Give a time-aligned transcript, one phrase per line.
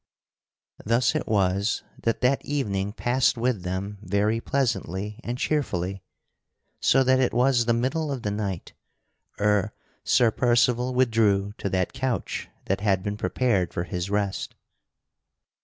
[0.83, 6.01] Thus it was that that evening passed with them very pleasantly and cheerfully,
[6.79, 8.73] so that it was the middle of the night
[9.37, 14.55] ere Sir Percival withdrew to that couch that had been prepared for his rest.